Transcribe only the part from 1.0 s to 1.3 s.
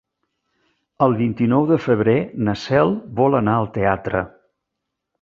El